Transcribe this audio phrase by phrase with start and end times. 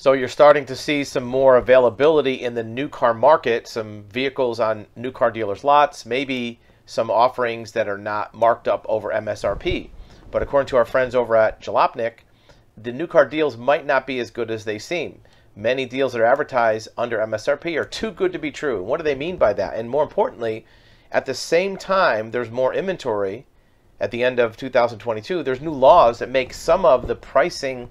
[0.00, 4.58] So you're starting to see some more availability in the new car market, some vehicles
[4.58, 9.90] on new car dealers' lots, maybe some offerings that are not marked up over MSRP.
[10.30, 12.20] But according to our friends over at Jalopnik,
[12.78, 15.20] the new car deals might not be as good as they seem.
[15.54, 18.82] Many deals that are advertised under MSRP are too good to be true.
[18.82, 19.74] What do they mean by that?
[19.74, 20.64] And more importantly,
[21.12, 23.44] at the same time, there's more inventory
[24.00, 25.42] at the end of 2022.
[25.42, 27.90] There's new laws that make some of the pricing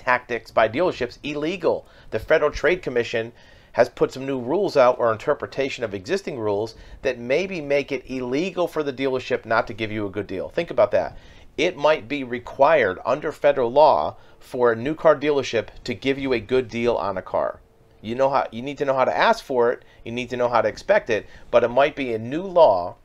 [0.00, 1.86] tactics by dealerships illegal.
[2.10, 3.32] The Federal Trade Commission
[3.72, 8.10] has put some new rules out or interpretation of existing rules that maybe make it
[8.10, 10.48] illegal for the dealership not to give you a good deal.
[10.48, 11.16] Think about that.
[11.58, 16.32] It might be required under federal law for a new car dealership to give you
[16.32, 17.60] a good deal on a car.
[18.00, 20.36] You know how you need to know how to ask for it, you need to
[20.36, 22.96] know how to expect it, but it might be a new law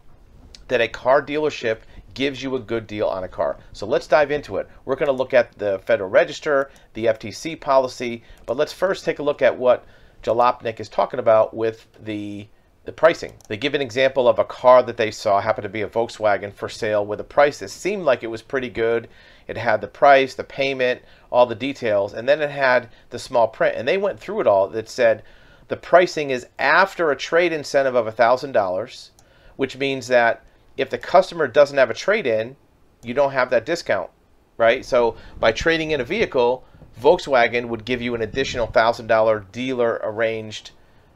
[0.69, 1.79] that a car dealership
[2.15, 3.57] gives you a good deal on a car.
[3.73, 4.67] So let's dive into it.
[4.85, 9.19] We're going to look at the Federal Register, the FTC policy, but let's first take
[9.19, 9.85] a look at what
[10.23, 12.47] Jalopnik is talking about with the
[12.85, 13.33] the pricing.
[13.47, 16.53] They give an example of a car that they saw happened to be a Volkswagen
[16.53, 19.07] for sale with a price that seemed like it was pretty good.
[19.47, 23.47] It had the price, the payment, all the details, and then it had the small
[23.47, 23.75] print.
[23.75, 25.23] And they went through it all that said
[25.67, 29.09] the pricing is after a trade incentive of $1,000,
[29.55, 30.43] which means that
[30.77, 32.55] if the customer doesn't have a trade in,
[33.03, 34.09] you don't have that discount,
[34.57, 34.85] right?
[34.85, 36.65] So by trading in a vehicle,
[36.99, 40.71] Volkswagen would give you an additional $1,000 dealer arranged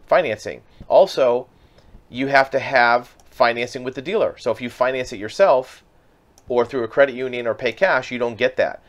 [0.05, 0.61] financing.
[0.87, 1.47] Also,
[2.09, 4.35] you have to have financing with the dealer.
[4.37, 5.83] So if you finance it yourself
[6.47, 8.81] or through a credit union or pay cash, you don't get that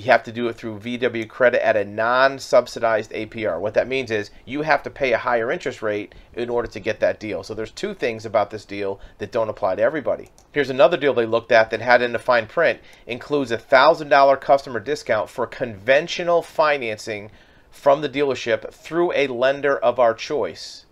[0.00, 3.60] you have to do it through VW credit at a non-subsidized APR.
[3.60, 6.80] What that means is you have to pay a higher interest rate in order to
[6.80, 7.42] get that deal.
[7.42, 10.30] So there's two things about this deal that don't apply to everybody.
[10.52, 14.40] Here's another deal they looked at that had in the fine print includes a $1,000
[14.40, 17.30] customer discount for conventional financing
[17.70, 20.86] from the dealership through a lender of our choice.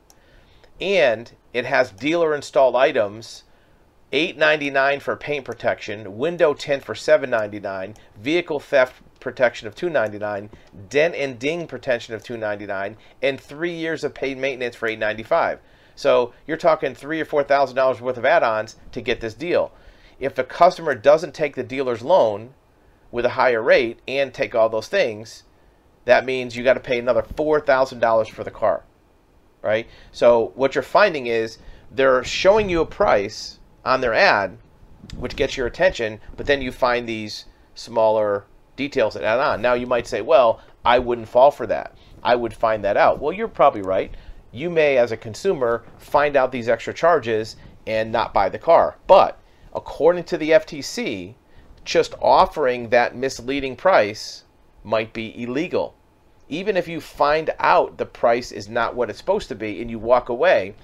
[0.81, 3.45] And it has dealer installed items
[4.13, 10.51] $8.99 for paint protection, window tint for $7.99, vehicle theft protection of $2.99,
[10.89, 15.59] dent and ding protection of $2.99, and three years of paid maintenance for $8.95.
[15.99, 19.73] So you're talking three or four thousand dollars worth of add-ons to get this deal.
[20.21, 22.55] If the customer doesn't take the dealer's loan
[23.11, 25.43] with a higher rate and take all those things,
[26.05, 28.85] that means you got to pay another four thousand dollars for the car,
[29.61, 29.89] right?
[30.13, 31.59] So what you're finding is
[31.91, 34.57] they're showing you a price on their ad,
[35.17, 38.45] which gets your attention, but then you find these smaller
[38.79, 39.61] details that add on.
[39.61, 41.95] Now you might say, well, I wouldn't fall for that.
[42.23, 43.21] I would find that out.
[43.21, 44.15] Well, you're probably right.
[44.53, 47.57] You may, as a consumer, find out these extra charges
[47.87, 48.97] and not buy the car.
[49.07, 49.39] But
[49.75, 51.35] according to the FTC,
[51.85, 54.45] just offering that misleading price
[54.83, 55.95] might be illegal.
[56.49, 59.91] Even if you find out the price is not what it's supposed to be and
[59.91, 60.75] you walk away,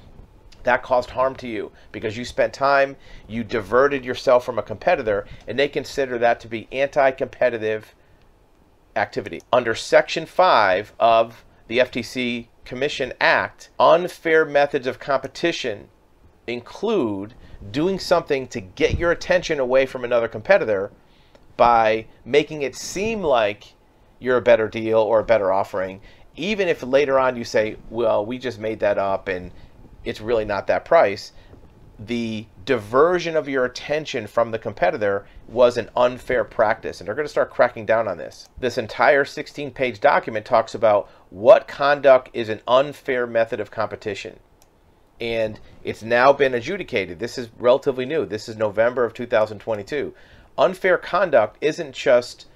[0.64, 2.96] that caused harm to you because you spent time,
[3.28, 7.94] you diverted yourself from a competitor, and they consider that to be anti competitive
[8.96, 9.40] activity.
[9.52, 15.88] Under Section 5 of the FTC Commission Act, unfair methods of competition
[16.46, 17.34] include
[17.70, 20.90] doing something to get your attention away from another competitor
[21.56, 23.74] by making it seem like
[24.18, 26.00] you're a better deal or a better offering,
[26.36, 29.50] even if later on you say, well, we just made that up and
[30.04, 31.32] it's really not that price.
[31.98, 37.26] The diversion of your attention from the competitor was an unfair practice, and they're going
[37.26, 38.48] to start cracking down on this.
[38.58, 44.40] This entire 16 page document talks about what conduct is an unfair method of competition.
[45.20, 47.20] And it's now been adjudicated.
[47.20, 48.26] This is relatively new.
[48.26, 50.12] This is November of 2022.
[50.58, 52.46] Unfair conduct isn't just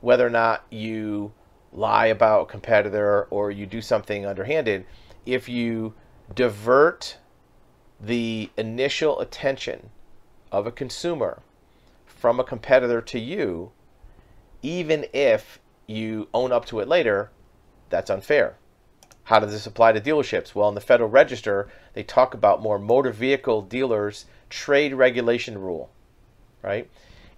[0.00, 1.32] whether or not you
[1.72, 4.84] lie about a competitor or you do something underhanded.
[5.24, 5.94] If you
[6.34, 7.18] divert
[8.00, 9.90] the initial attention
[10.50, 11.42] of a consumer
[12.04, 13.72] from a competitor to you,
[14.62, 17.30] even if you own up to it later,
[17.90, 18.56] that's unfair.
[19.24, 20.54] How does this apply to dealerships?
[20.54, 25.90] Well, in the Federal Register, they talk about more motor vehicle dealers trade regulation rule,
[26.62, 26.90] right?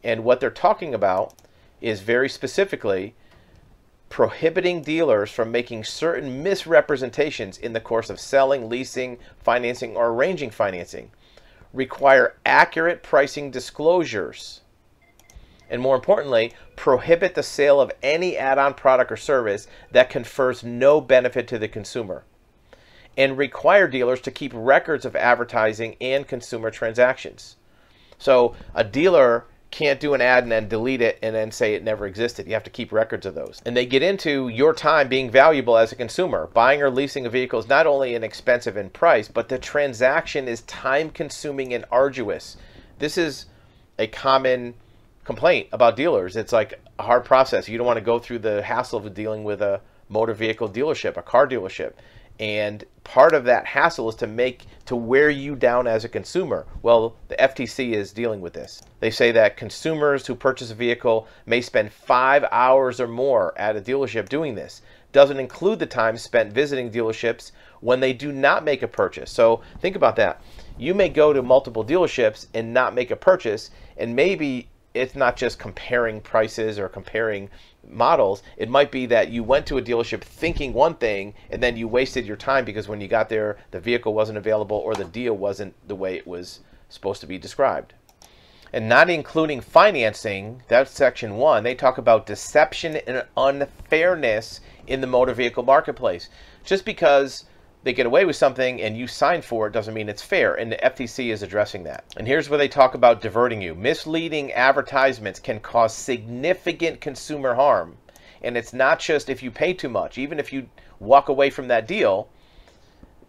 [0.02, 1.34] And what they're talking about
[1.80, 3.14] is very specifically
[4.14, 10.52] prohibiting dealers from making certain misrepresentations in the course of selling, leasing, financing, or arranging
[10.52, 11.10] financing.
[11.72, 14.60] Require accurate pricing disclosures.
[15.68, 20.62] And more importantly, prohibit the sale of any add on product or service that confers
[20.62, 22.22] no benefit to the consumer.
[23.16, 27.56] And require dealers to keep records of advertising and consumer transactions.
[28.18, 31.82] So a dealer can't do an ad and then delete it and then say it
[31.82, 32.46] never existed.
[32.46, 33.60] You have to keep records of those.
[33.66, 36.48] And they get into your time being valuable as a consumer.
[36.54, 40.60] Buying or leasing a vehicle is not only inexpensive in price, but the transaction is
[40.62, 42.56] time consuming and arduous.
[43.00, 43.46] This is
[43.98, 44.74] a common
[45.24, 46.36] complaint about dealers.
[46.36, 47.68] It's like a hard process.
[47.68, 51.16] You don't want to go through the hassle of dealing with a motor vehicle dealership,
[51.16, 51.94] a car dealership
[52.40, 56.66] and part of that hassle is to make to wear you down as a consumer.
[56.82, 58.82] Well the ftc is dealing with this.
[59.00, 63.76] They say that consumers who purchase a vehicle may spend five hours or more at
[63.76, 64.82] a dealership doing this.
[65.12, 69.30] Doesn't include the time spent visiting dealerships when they do not make a purchase.
[69.30, 70.42] So think about that.
[70.76, 75.36] You may go to multiple dealerships and not make a purchase and maybe it's not
[75.36, 77.50] just comparing prices or comparing
[77.88, 78.42] models.
[78.56, 81.88] It might be that you went to a dealership thinking one thing and then you
[81.88, 85.36] wasted your time because when you got there, the vehicle wasn't available or the deal
[85.36, 87.94] wasn't the way it was supposed to be described.
[88.72, 95.06] And not including financing, that's section one, they talk about deception and unfairness in the
[95.06, 96.28] motor vehicle marketplace.
[96.64, 97.44] Just because
[97.84, 100.54] they get away with something and you sign for it doesn't mean it's fair.
[100.54, 102.04] And the FTC is addressing that.
[102.16, 103.74] And here's where they talk about diverting you.
[103.74, 107.96] Misleading advertisements can cause significant consumer harm.
[108.42, 110.66] And it's not just if you pay too much, even if you
[110.98, 112.28] walk away from that deal,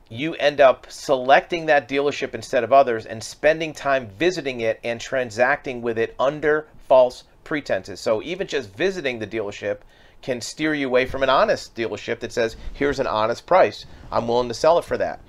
[0.09, 5.01] you end up selecting that dealership instead of others and spending time visiting it and
[5.01, 7.99] transacting with it under false pretenses.
[7.99, 9.79] So even just visiting the dealership
[10.25, 13.85] can steer you away from an honest dealership that says, here's an honest price.
[14.11, 15.21] I'm willing to sell it for that.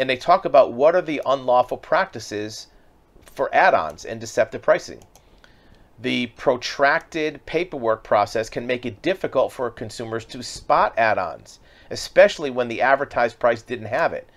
[0.00, 2.66] And they talk about what are the unlawful practices
[3.22, 5.04] for add ons and deceptive pricing.
[6.00, 12.50] The protracted paperwork process can make it difficult for consumers to spot add ons, especially
[12.50, 14.28] when the advertised price didn't have it.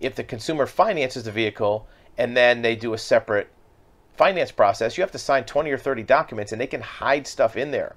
[0.00, 1.86] If the consumer finances the vehicle
[2.16, 3.50] and then they do a separate
[4.16, 7.58] finance process, you have to sign 20 or 30 documents and they can hide stuff
[7.58, 7.94] in there.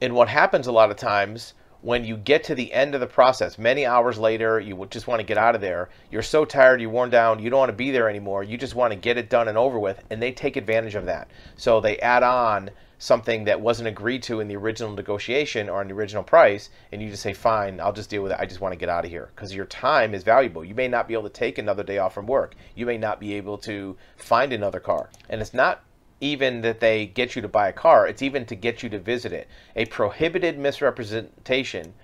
[0.00, 3.06] And what happens a lot of times when you get to the end of the
[3.06, 5.88] process, many hours later, you just want to get out of there.
[6.10, 8.42] You're so tired, you're worn down, you don't want to be there anymore.
[8.42, 11.06] You just want to get it done and over with, and they take advantage of
[11.06, 11.30] that.
[11.56, 15.88] So they add on something that wasn't agreed to in the original negotiation or in
[15.88, 18.38] the original price, and you just say, "Fine, I'll just deal with it.
[18.40, 20.64] I just want to get out of here." Because your time is valuable.
[20.64, 22.54] You may not be able to take another day off from work.
[22.74, 25.82] You may not be able to find another car, and it's not
[26.20, 28.98] even that they get you to buy a car, it's even to get you to
[28.98, 29.48] visit it.
[29.74, 31.94] A prohibited misrepresentation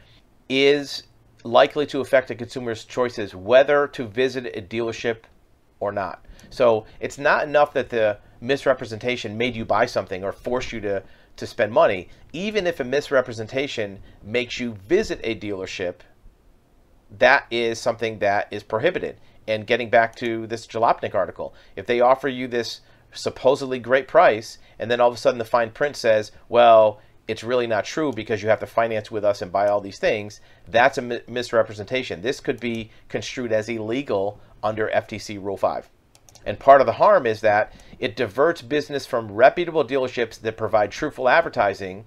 [0.48, 1.04] is
[1.44, 5.18] likely to affect a consumer's choices whether to visit a dealership
[5.80, 6.24] or not.
[6.50, 11.02] So it's not enough that the misrepresentation made you buy something or forced you to,
[11.36, 12.08] to spend money.
[12.32, 15.96] Even if a misrepresentation makes you visit a dealership,
[17.18, 19.16] that is something that is prohibited.
[19.48, 22.80] And getting back to this Jalopnik article, if they offer you this
[23.12, 27.44] supposedly great price, and then all of a sudden the fine print says, well, it's
[27.44, 30.40] really not true because you have to finance with us and buy all these things,
[30.66, 32.22] that's a misrepresentation.
[32.22, 35.88] This could be construed as illegal under FTC Rule 5.
[36.44, 40.90] And part of the harm is that it diverts business from reputable dealerships that provide
[40.90, 42.04] truthful advertising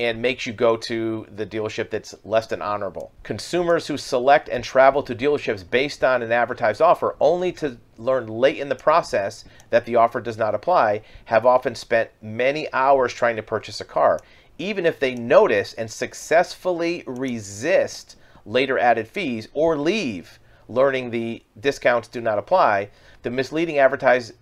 [0.00, 3.12] and makes you go to the dealership that's less than honorable.
[3.22, 8.26] Consumers who select and travel to dealerships based on an advertised offer only to learn
[8.26, 13.12] late in the process that the offer does not apply have often spent many hours
[13.12, 14.18] trying to purchase a car.
[14.56, 18.16] Even if they notice and successfully resist
[18.46, 22.88] later added fees or leave learning the discounts do not apply,
[23.22, 24.32] the misleading advertise,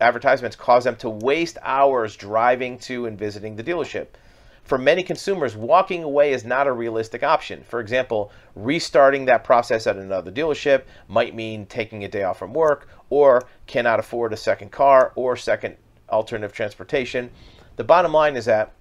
[0.00, 4.08] advertisements cause them to waste hours driving to and visiting the dealership.
[4.66, 7.62] For many consumers, walking away is not a realistic option.
[7.62, 12.52] For example, restarting that process at another dealership might mean taking a day off from
[12.52, 15.76] work or cannot afford a second car or second
[16.10, 17.30] alternative transportation.
[17.76, 18.72] The bottom line is that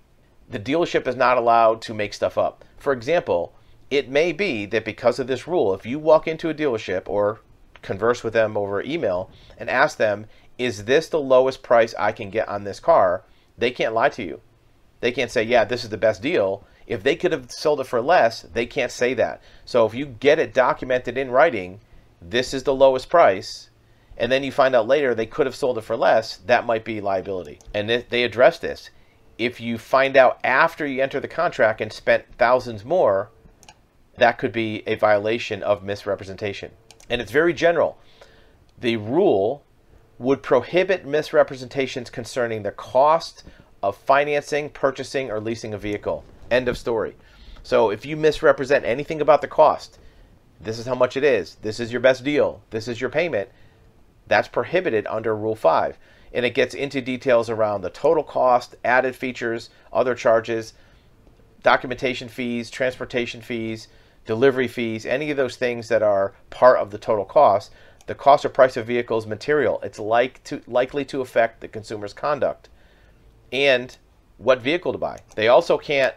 [0.49, 2.65] the dealership is not allowed to make stuff up.
[2.77, 3.53] For example,
[3.91, 7.41] it may be that because of this rule, if you walk into a dealership or
[7.83, 10.25] converse with them over email and ask them,
[10.57, 13.23] is this the lowest price I can get on this car?
[13.55, 14.41] They can't lie to you.
[15.01, 16.65] They can't say, yeah, this is the best deal.
[16.87, 19.41] If they could have sold it for less, they can't say that.
[19.65, 21.79] So if you get it documented in writing,
[22.21, 23.69] this is the lowest price,
[24.17, 26.85] and then you find out later they could have sold it for less, that might
[26.85, 27.59] be liability.
[27.73, 28.89] And they address this.
[29.37, 33.31] If you find out after you enter the contract and spent thousands more,
[34.17, 36.71] that could be a violation of misrepresentation.
[37.09, 37.97] And it's very general.
[38.79, 39.63] The rule
[40.17, 43.43] would prohibit misrepresentations concerning the cost
[43.85, 46.23] of financing, purchasing, or leasing a vehicle.
[46.49, 47.15] End of story.
[47.61, 49.99] So if you misrepresent anything about the cost,
[50.59, 53.47] this is how much it is, this is your best deal, this is your payment,
[54.25, 55.99] that's prohibited under Rule 5.
[56.33, 60.73] and it gets into details around the total cost, added features, other charges,
[61.61, 63.87] documentation fees, transportation fees,
[64.25, 67.71] delivery fees, any of those things that are part of the total cost.
[68.07, 69.79] The cost or price of vehicles material.
[69.81, 72.69] It's like to, likely to affect the consumer's conduct
[73.51, 73.97] and
[74.37, 75.19] what vehicle to buy.
[75.35, 76.13] They also can't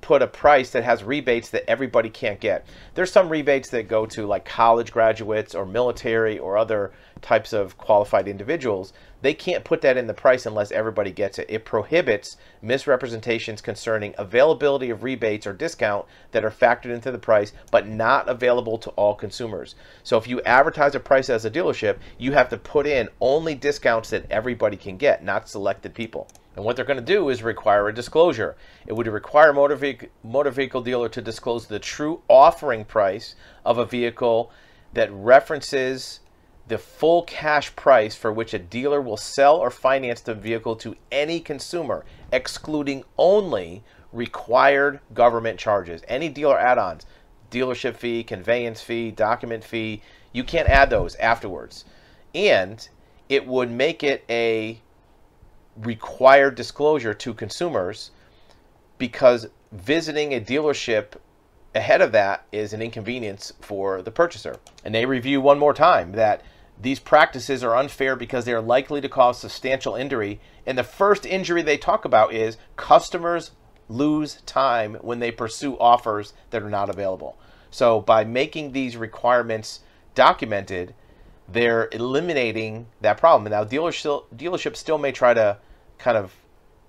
[0.00, 2.66] put a price that has rebates that everybody can't get.
[2.94, 7.76] There's some rebates that go to like college graduates or military or other types of
[7.76, 8.94] qualified individuals.
[9.22, 11.46] They can't put that in the price unless everybody gets it.
[11.50, 17.52] It prohibits misrepresentations concerning availability of rebates or discount that are factored into the price
[17.70, 19.74] but not available to all consumers.
[20.02, 23.54] So if you advertise a price as a dealership, you have to put in only
[23.54, 26.26] discounts that everybody can get, not selected people.
[26.56, 28.56] And what they're going to do is require a disclosure.
[28.86, 33.78] It would require motor vehicle, motor vehicle dealer to disclose the true offering price of
[33.78, 34.50] a vehicle
[34.92, 36.20] that references
[36.66, 40.96] the full cash price for which a dealer will sell or finance the vehicle to
[41.10, 46.02] any consumer, excluding only required government charges.
[46.08, 47.06] Any dealer add-ons,
[47.50, 50.02] dealership fee, conveyance fee, document fee,
[50.32, 51.84] you can't add those afterwards.
[52.34, 52.88] And
[53.28, 54.80] it would make it a
[55.76, 58.10] required disclosure to consumers
[58.98, 61.14] because visiting a dealership
[61.74, 64.56] ahead of that is an inconvenience for the purchaser.
[64.84, 66.42] And they review one more time that
[66.80, 70.40] these practices are unfair because they are likely to cause substantial injury.
[70.66, 73.52] And the first injury they talk about is customers
[73.88, 77.36] lose time when they pursue offers that are not available.
[77.70, 79.80] So by making these requirements
[80.14, 80.94] documented,
[81.52, 83.50] they're eliminating that problem.
[83.50, 85.58] Now, dealership, dealerships still may try to
[85.98, 86.32] kind of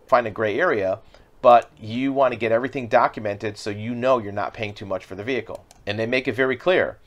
[0.08, 1.00] find a gray area,
[1.42, 5.06] but you want to get everything documented so you know you're not paying too much
[5.06, 5.66] for the vehicle.
[5.88, 6.98] And they make it very clear.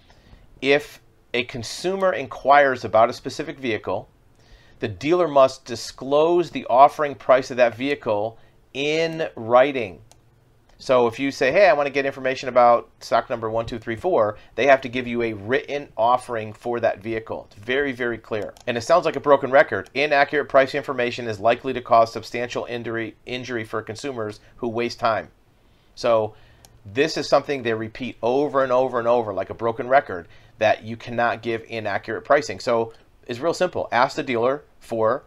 [0.60, 1.00] If
[1.32, 4.08] a consumer inquires about a specific vehicle,
[4.80, 8.38] the dealer must disclose the offering price of that vehicle
[8.72, 10.00] in writing.
[10.78, 14.66] So if you say, hey, I want to get information about stock number 1234, they
[14.66, 17.46] have to give you a written offering for that vehicle.
[17.48, 18.54] It's very, very clear.
[18.66, 19.88] And it sounds like a broken record.
[19.94, 25.28] Inaccurate price information is likely to cause substantial injury, injury for consumers who waste time.
[25.94, 26.34] So
[26.84, 30.28] this is something they repeat over and over and over like a broken record
[30.58, 32.60] that you cannot give inaccurate pricing.
[32.60, 32.92] So
[33.26, 33.88] it's real simple.
[33.90, 35.22] Ask the dealer for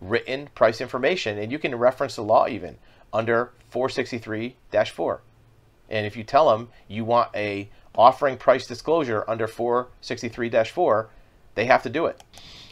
[0.00, 2.76] written price information and you can reference the law even
[3.12, 5.20] under 463-4.
[5.88, 11.08] And if you tell them you want a offering price disclosure under 463-4,
[11.54, 12.22] they have to do it.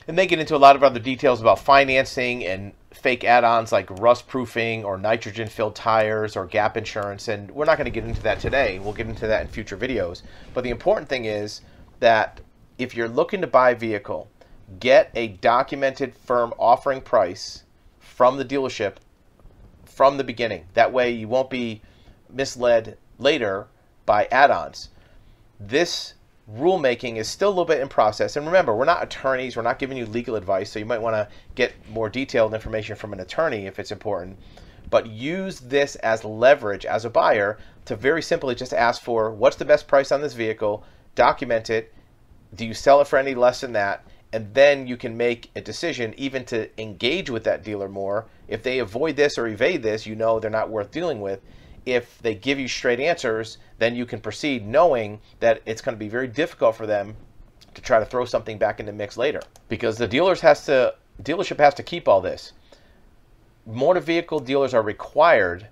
[0.08, 3.88] And they get into a lot of other details about financing and fake add-ons like
[4.00, 8.04] rust proofing or nitrogen filled tires or gap insurance and we're not going to get
[8.04, 8.80] into that today.
[8.80, 10.22] We'll get into that in future videos.
[10.54, 11.60] But the important thing is
[12.00, 12.40] that
[12.78, 14.28] if you're looking to buy a vehicle,
[14.80, 17.64] get a documented firm offering price
[17.98, 18.96] from the dealership
[20.00, 20.64] from the beginning.
[20.72, 21.82] That way you won't be
[22.30, 23.66] misled later
[24.06, 24.88] by add-ons.
[25.60, 26.14] This
[26.50, 28.34] rulemaking is still a little bit in process.
[28.34, 29.58] And remember, we're not attorneys.
[29.58, 30.70] We're not giving you legal advice.
[30.70, 34.38] So you might want to get more detailed information from an attorney if it's important.
[34.88, 39.56] But use this as leverage as a buyer to very simply just ask for what's
[39.56, 40.82] the best price on this vehicle,
[41.14, 41.92] document it.
[42.54, 44.02] Do you sell it for any less than that?
[44.32, 48.26] And then you can make a decision even to engage with that dealer more.
[48.48, 51.40] If they avoid this or evade this, you know they're not worth dealing with.
[51.84, 55.98] If they give you straight answers, then you can proceed knowing that it's going to
[55.98, 57.16] be very difficult for them
[57.74, 60.94] to try to throw something back in the mix later because the dealers has to
[61.22, 62.52] dealership has to keep all this.
[63.66, 65.66] Motor vehicle dealers are required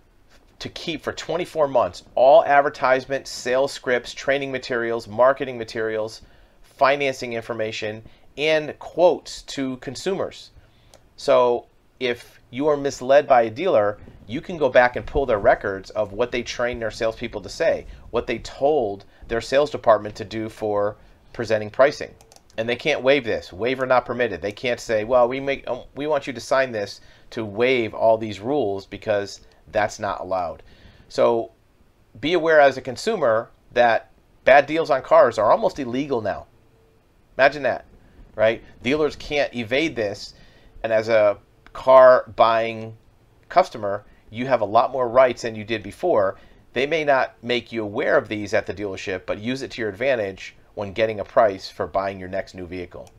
[0.59, 6.23] to keep for 24 months all advertisement, sales scripts, training materials, marketing materials,
[6.63, 8.03] financing information,
[8.39, 10.51] and quotes to consumers.
[11.17, 11.67] So
[11.99, 15.91] if you are misled by a dealer, you can go back and pull their records
[15.91, 20.25] of what they trained their salespeople to say, what they told their sales department to
[20.25, 20.97] do for
[21.33, 22.15] presenting pricing.
[22.57, 23.53] And they can't waive this.
[23.53, 24.41] Waiver not permitted.
[24.41, 27.95] They can't say, "Well, we make um, we want you to sign this to waive
[27.95, 29.41] all these rules because
[29.71, 30.63] that's not allowed."
[31.09, 31.53] So
[32.19, 34.11] be aware as a consumer that
[34.45, 36.47] bad deals on cars are almost illegal now.
[37.37, 37.85] Imagine that
[38.39, 38.63] right?
[38.85, 40.35] Dealers can't evade this.
[40.85, 41.39] And as a
[41.73, 42.97] car buying
[43.49, 46.37] customer, you have a lot more rights than you did before.
[46.73, 49.81] They may not make you aware of these at the dealership, but use it to
[49.81, 53.11] your advantage when getting a price for buying your next new vehicle.